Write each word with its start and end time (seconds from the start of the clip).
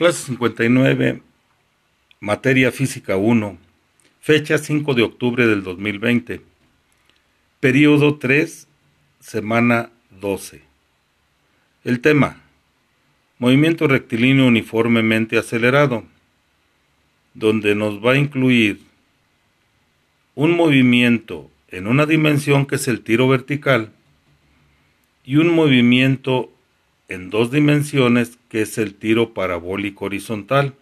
Clase 0.00 0.28
59, 0.28 1.20
materia 2.20 2.72
física 2.72 3.18
1, 3.18 3.58
fecha 4.22 4.56
5 4.56 4.94
de 4.94 5.02
octubre 5.02 5.46
del 5.46 5.62
2020, 5.62 6.40
periodo 7.60 8.16
3, 8.16 8.66
semana 9.20 9.90
12. 10.18 10.62
El 11.84 12.00
tema, 12.00 12.40
movimiento 13.38 13.88
rectilíneo 13.88 14.46
uniformemente 14.46 15.36
acelerado, 15.36 16.04
donde 17.34 17.74
nos 17.74 18.02
va 18.02 18.12
a 18.12 18.16
incluir 18.16 18.80
un 20.34 20.56
movimiento 20.56 21.50
en 21.68 21.86
una 21.86 22.06
dimensión 22.06 22.64
que 22.64 22.76
es 22.76 22.88
el 22.88 23.02
tiro 23.02 23.28
vertical 23.28 23.92
y 25.26 25.36
un 25.36 25.54
movimiento 25.54 26.50
en 27.10 27.28
dos 27.28 27.50
dimensiones, 27.50 28.38
que 28.48 28.62
es 28.62 28.78
el 28.78 28.94
tiro 28.94 29.34
parabólico 29.34 30.04
horizontal. 30.06 30.74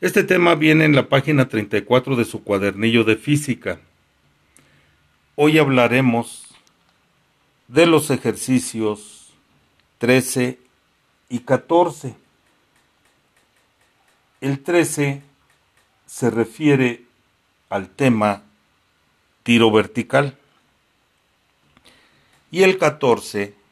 Este 0.00 0.24
tema 0.24 0.56
viene 0.56 0.84
en 0.84 0.96
la 0.96 1.08
página 1.08 1.48
34 1.48 2.16
de 2.16 2.24
su 2.24 2.42
cuadernillo 2.42 3.04
de 3.04 3.16
física. 3.16 3.80
Hoy 5.36 5.58
hablaremos 5.58 6.48
de 7.68 7.86
los 7.86 8.10
ejercicios 8.10 9.32
13 9.98 10.58
y 11.28 11.38
14. 11.38 12.16
El 14.40 14.58
13 14.58 15.22
se 16.04 16.30
refiere 16.30 17.04
al 17.70 17.90
tema 17.90 18.42
tiro 19.44 19.70
vertical 19.70 20.36
y 22.50 22.64
el 22.64 22.76
14 22.76 23.63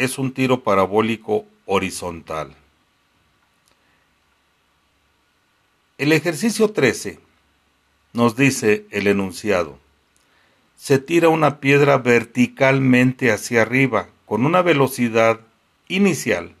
es 0.00 0.16
un 0.16 0.32
tiro 0.32 0.62
parabólico 0.62 1.44
horizontal. 1.66 2.56
El 5.98 6.12
ejercicio 6.12 6.70
13 6.70 7.20
nos 8.14 8.34
dice 8.34 8.86
el 8.92 9.08
enunciado. 9.08 9.78
Se 10.74 10.98
tira 10.98 11.28
una 11.28 11.60
piedra 11.60 11.98
verticalmente 11.98 13.30
hacia 13.30 13.60
arriba 13.60 14.08
con 14.24 14.46
una 14.46 14.62
velocidad 14.62 15.40
inicial 15.86 16.54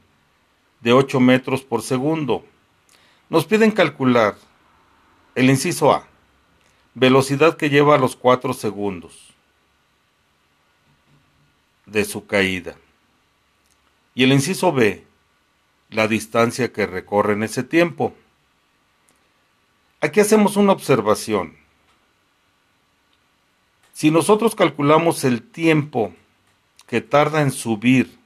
de 0.82 0.92
8 0.92 1.18
metros 1.18 1.62
por 1.62 1.80
segundo. 1.80 2.44
Nos 3.30 3.46
piden 3.46 3.70
calcular 3.70 4.36
el 5.34 5.48
inciso 5.48 5.92
A, 5.92 6.06
velocidad 6.92 7.56
que 7.56 7.70
lleva 7.70 7.94
a 7.94 7.98
los 7.98 8.16
4 8.16 8.52
segundos 8.52 9.32
de 11.86 12.04
su 12.04 12.26
caída. 12.26 12.76
Y 14.14 14.24
el 14.24 14.32
inciso 14.32 14.72
B, 14.72 15.04
la 15.90 16.08
distancia 16.08 16.72
que 16.72 16.86
recorre 16.86 17.34
en 17.34 17.42
ese 17.42 17.62
tiempo. 17.62 18.14
Aquí 20.00 20.20
hacemos 20.20 20.56
una 20.56 20.72
observación. 20.72 21.56
Si 23.92 24.10
nosotros 24.10 24.54
calculamos 24.54 25.24
el 25.24 25.42
tiempo 25.42 26.14
que 26.86 27.00
tarda 27.00 27.42
en 27.42 27.50
subir 27.50 28.18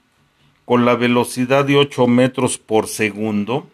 con 0.64 0.84
la 0.84 0.94
velocidad 0.94 1.64
de 1.64 1.76
8 1.76 2.06
metros 2.06 2.58
por 2.58 2.86
segundo, 2.86 3.68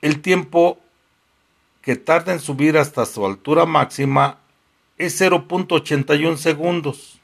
el 0.00 0.20
tiempo 0.20 0.78
que 1.82 1.96
tarda 1.96 2.32
en 2.32 2.40
subir 2.40 2.78
hasta 2.78 3.04
su 3.04 3.26
altura 3.26 3.66
máxima 3.66 4.38
es 4.96 5.20
0.81 5.20 6.36
segundos. 6.36 7.18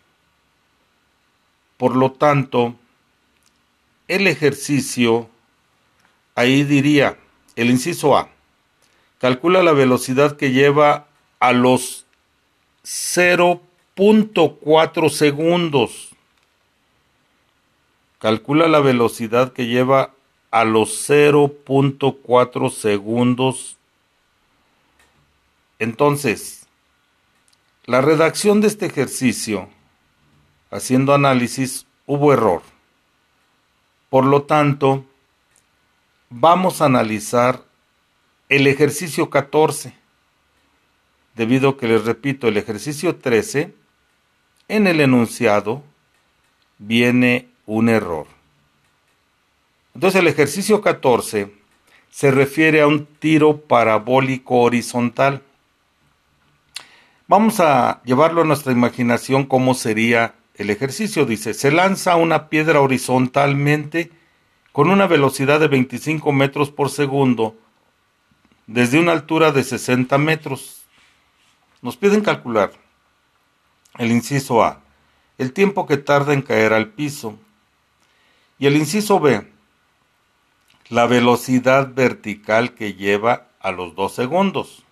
Por 1.77 1.97
lo 1.97 2.13
tanto, 2.13 2.77
el 4.09 4.27
ejercicio, 4.27 5.29
ahí 6.35 6.65
diría, 6.65 7.19
el 7.57 7.71
inciso 7.71 8.17
A, 8.17 8.31
calcula 9.19 9.63
la 9.63 9.73
velocidad 9.73 10.37
que 10.37 10.53
lleva 10.53 11.07
a 11.41 11.53
los 11.53 12.07
0.4 12.85 15.09
segundos. 15.09 16.11
Calcula 18.19 18.69
la 18.69 18.81
velocidad 18.81 19.53
que 19.53 19.67
lleva 19.67 20.15
a 20.51 20.65
los 20.65 21.09
0.4 21.09 22.71
segundos. 22.71 23.77
Entonces, 25.79 26.67
la 27.85 28.01
redacción 28.01 28.61
de 28.61 28.67
este 28.69 28.87
ejercicio 28.87 29.69
haciendo 30.75 31.15
análisis, 31.15 31.87
hubo 32.05 32.33
error. 32.33 32.63
Por 34.11 34.25
lo 34.25 34.43
tanto, 34.43 35.05
vamos 36.31 36.83
a 36.83 36.87
analizar 36.87 37.63
el 38.49 38.67
ejercicio 38.67 39.31
14, 39.31 39.95
debido 41.37 41.71
a 41.71 41.77
que 41.79 41.87
les 41.87 42.05
repito, 42.05 42.49
el 42.49 42.57
ejercicio 42.57 43.17
13, 43.17 43.73
en 44.67 44.87
el 44.89 45.01
enunciado 45.01 45.85
viene 46.79 47.49
un 47.67 47.89
error. 47.89 48.27
Entonces 49.95 50.21
el 50.21 50.27
ejercicio 50.27 50.81
14 50.81 51.55
se 52.11 52.31
refiere 52.33 52.81
a 52.81 52.89
un 52.89 53.07
tiro 53.07 53.59
parabólico 53.59 54.57
horizontal. 54.57 55.41
Vamos 57.29 57.61
a 57.61 58.03
llevarlo 58.05 58.43
a 58.43 58.45
nuestra 58.45 58.73
imaginación 58.73 59.47
cómo 59.47 59.75
sería 59.75 60.35
el 60.55 60.71
ejercicio 60.71 61.27
dice, 61.27 61.53
se 61.53 61.73
lanza 61.73 62.17
una 62.17 62.49
piedra 62.49 62.81
horizontalmente 62.81 64.13
con 64.73 64.89
una 64.89 65.07
velocidad 65.07 65.61
de 65.61 65.69
25 65.69 66.33
metros 66.33 66.71
por 66.71 66.91
segundo 66.91 67.57
desde 68.67 68.99
una 68.99 69.13
altura 69.13 69.53
de 69.53 69.65
60 69.65 70.17
metros. 70.19 70.83
Nos 71.83 71.97
piden 71.97 72.23
calcular 72.23 72.73
el 73.99 74.11
inciso 74.11 74.65
A, 74.65 74.81
el 75.39 75.53
tiempo 75.53 75.87
que 75.87 75.97
tarda 75.97 76.33
en 76.33 76.43
caer 76.43 76.73
al 76.73 76.89
piso. 76.89 77.39
Y 78.59 78.67
el 78.67 78.77
inciso 78.77 79.21
B, 79.21 79.47
la 80.89 81.07
velocidad 81.07 81.93
vertical 81.93 82.75
que 82.75 82.95
lleva 82.95 83.49
a 83.61 83.73
los 83.73 83.95
dos 83.95 84.15
segundos. 84.15 84.85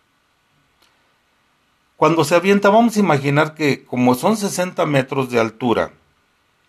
Cuando 2.02 2.24
se 2.24 2.34
avienta, 2.34 2.68
vamos 2.68 2.96
a 2.96 2.98
imaginar 2.98 3.54
que 3.54 3.84
como 3.84 4.16
son 4.16 4.36
60 4.36 4.84
metros 4.86 5.30
de 5.30 5.38
altura, 5.38 5.92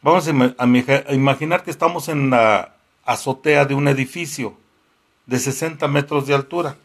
vamos 0.04 0.28
a, 0.28 1.12
imaginar 1.12 1.64
que 1.64 1.72
estamos 1.72 2.08
en 2.08 2.30
la 2.30 2.76
azotea 3.04 3.66
de 3.66 3.74
un 3.74 3.88
edificio 3.88 4.56
de 5.26 5.40
60 5.40 5.88
metros 5.88 6.28
de 6.28 6.36
altura. 6.36 6.78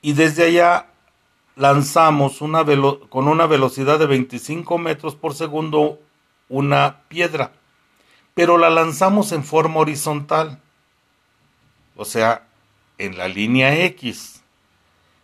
Y 0.00 0.14
desde 0.14 0.46
allá 0.46 0.86
lanzamos 1.54 2.38
con 3.10 3.28
una 3.28 3.44
velocidad 3.44 3.98
de 3.98 4.06
25 4.06 4.78
metros 4.78 5.14
por 5.14 5.34
segundo 5.34 5.98
una 6.48 7.02
piedra, 7.08 7.52
pero 8.32 8.56
la 8.56 8.70
lanzamos 8.70 9.32
en 9.32 9.44
forma 9.44 9.80
horizontal, 9.80 10.62
o 11.94 12.06
sea, 12.06 12.46
en 12.96 13.18
la 13.18 13.28
línea 13.28 13.84
X. 13.84 14.42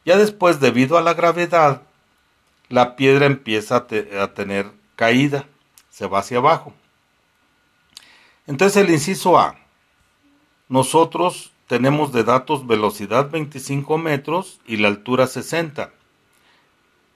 Ya 0.05 0.19
después, 0.19 0.61
debido 0.61 0.99
a 0.99 1.01
la 1.01 1.15
gravedad, 1.15 1.85
la 2.71 2.97
piedra 2.97 3.27
empieza 3.27 3.77
a, 3.77 4.35
tener 4.35 4.73
caída, 4.97 5.45
se 5.91 6.07
va 6.07 6.21
hacia 6.21 6.39
abajo. 6.39 6.73
Entonces 8.47 8.83
el 8.83 8.91
inciso 8.91 9.39
A, 9.39 9.57
nosotros 10.69 11.53
tenemos 11.67 12.13
de 12.13 12.25
datos 12.25 12.67
velocidad 12.67 13.31
25 13.31 13.99
metros 13.99 14.61
y 14.67 14.79
la 14.79 14.89
altura 14.89 15.27
60. 15.27 15.91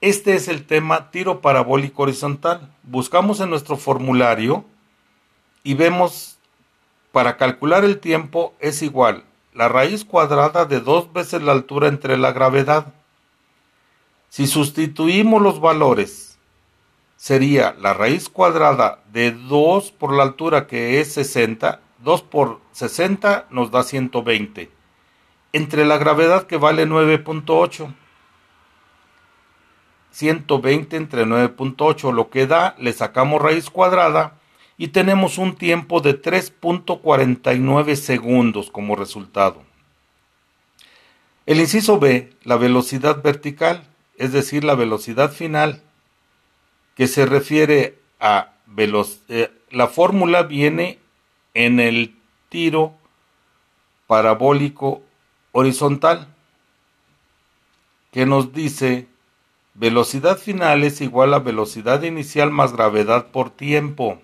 Este 0.01 0.35
es 0.35 0.47
el 0.47 0.67
tema 0.67 1.09
tiro 1.09 1.41
parabólico 1.41 2.03
horizontal. 2.03 2.71
Buscamos 2.83 3.39
en 3.39 3.49
nuestro 3.49 3.77
formulario 3.77 4.63
y 5.63 5.73
vemos 5.73 6.37
para 7.11 7.37
calcular 7.37 7.83
el 7.83 7.99
tiempo 7.99 8.53
es 8.59 8.83
igual 8.83 9.23
la 9.55 9.69
raíz 9.69 10.03
cuadrada 10.03 10.65
de 10.65 10.81
dos 10.81 11.11
veces 11.13 11.41
la 11.41 11.53
altura 11.53 11.87
entre 11.87 12.17
la 12.17 12.33
gravedad. 12.33 12.93
Si 14.35 14.47
sustituimos 14.47 15.41
los 15.41 15.61
valores, 15.61 16.37
sería 17.15 17.73
la 17.79 17.93
raíz 17.93 18.27
cuadrada 18.27 18.99
de 19.13 19.31
2 19.31 19.93
por 19.93 20.11
la 20.11 20.23
altura 20.23 20.67
que 20.67 20.99
es 20.99 21.13
60, 21.13 21.79
2 21.99 22.21
por 22.23 22.59
60 22.73 23.47
nos 23.49 23.71
da 23.71 23.83
120, 23.83 24.69
entre 25.53 25.85
la 25.85 25.97
gravedad 25.97 26.47
que 26.47 26.57
vale 26.57 26.85
9.8. 26.85 27.93
120 30.11 30.97
entre 30.97 31.25
9.8, 31.25 32.11
lo 32.11 32.29
que 32.29 32.45
da, 32.45 32.75
le 32.77 32.91
sacamos 32.91 33.41
raíz 33.41 33.69
cuadrada 33.69 34.37
y 34.77 34.89
tenemos 34.89 35.37
un 35.37 35.55
tiempo 35.55 36.01
de 36.01 36.21
3.49 36.21 37.95
segundos 37.95 38.69
como 38.69 38.97
resultado. 38.97 39.63
El 41.45 41.61
inciso 41.61 41.99
B, 41.99 42.33
la 42.43 42.57
velocidad 42.57 43.23
vertical, 43.23 43.94
es 44.17 44.31
decir, 44.31 44.63
la 44.63 44.75
velocidad 44.75 45.31
final, 45.31 45.81
que 46.95 47.07
se 47.07 47.25
refiere 47.25 47.99
a. 48.19 48.51
Eh, 49.27 49.51
la 49.69 49.87
fórmula 49.87 50.43
viene 50.43 50.99
en 51.53 51.79
el 51.79 52.15
tiro 52.49 52.93
parabólico 54.07 55.03
horizontal 55.51 56.27
que 58.11 58.25
nos 58.25 58.53
dice 58.53 59.07
velocidad 59.73 60.37
final 60.37 60.83
es 60.83 61.01
igual 61.01 61.33
a 61.33 61.39
velocidad 61.39 62.01
inicial 62.03 62.49
más 62.49 62.73
gravedad 62.73 63.27
por 63.27 63.49
tiempo. 63.49 64.21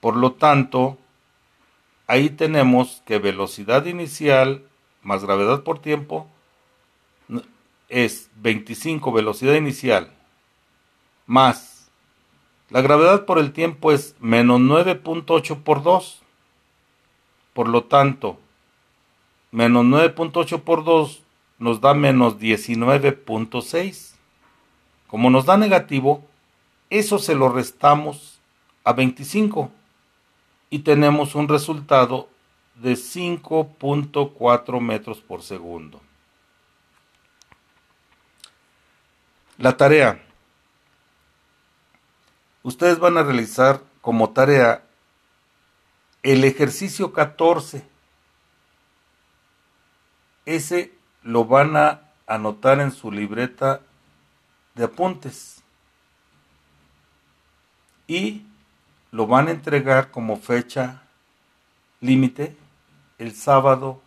Por 0.00 0.16
lo 0.16 0.32
tanto, 0.32 0.98
ahí 2.06 2.30
tenemos 2.30 3.02
que 3.06 3.18
velocidad 3.18 3.84
inicial 3.86 4.64
más 5.02 5.24
gravedad 5.24 5.62
por 5.62 5.78
tiempo 5.78 6.26
es 7.88 8.30
25 8.36 9.12
velocidad 9.12 9.54
inicial 9.54 10.10
más 11.26 11.74
la 12.74 12.80
gravedad 12.80 13.24
por 13.24 13.38
el 13.38 13.52
tiempo 13.52 13.92
es 13.92 14.16
menos 14.18 14.58
9.8 14.60 15.62
por 15.62 15.84
2. 15.84 16.22
Por 17.52 17.68
lo 17.68 17.84
tanto, 17.84 18.38
menos 19.52 19.84
9.8 19.84 20.62
por 20.62 20.82
2 20.82 21.22
nos 21.60 21.80
da 21.80 21.94
menos 21.94 22.38
19.6. 22.40 24.14
Como 25.06 25.30
nos 25.30 25.46
da 25.46 25.56
negativo, 25.56 26.24
eso 26.90 27.18
se 27.18 27.36
lo 27.36 27.48
restamos 27.48 28.40
a 28.82 28.92
25 28.92 29.70
y 30.70 30.80
tenemos 30.80 31.36
un 31.36 31.46
resultado 31.46 32.28
de 32.74 32.94
5.4 32.94 34.80
metros 34.80 35.20
por 35.20 35.42
segundo. 35.42 36.00
La 39.64 39.76
tarea. 39.78 40.20
Ustedes 42.62 42.98
van 42.98 43.16
a 43.16 43.22
realizar 43.22 43.80
como 44.02 44.28
tarea 44.28 44.84
el 46.22 46.44
ejercicio 46.44 47.14
14. 47.14 47.82
Ese 50.44 50.92
lo 51.22 51.46
van 51.46 51.78
a 51.78 52.02
anotar 52.26 52.80
en 52.80 52.92
su 52.92 53.10
libreta 53.10 53.80
de 54.74 54.84
apuntes 54.84 55.62
y 58.06 58.44
lo 59.12 59.26
van 59.26 59.48
a 59.48 59.52
entregar 59.52 60.10
como 60.10 60.36
fecha 60.36 61.04
límite 62.02 62.54
el 63.16 63.34
sábado 63.34 64.02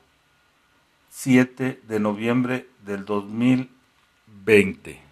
7 1.09 1.81
de 1.87 1.99
noviembre 1.99 2.69
del 2.85 3.05
2020. 3.05 5.06